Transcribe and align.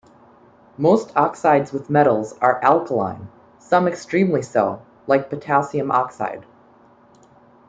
Most 0.79 1.11
oxides 1.15 1.71
with 1.71 1.91
metals 1.91 2.33
are 2.41 2.59
alkaline, 2.63 3.29
some 3.59 3.87
extremely 3.87 4.41
so, 4.41 4.81
like 5.05 5.29
potassium 5.29 5.91
oxide. 5.91 6.43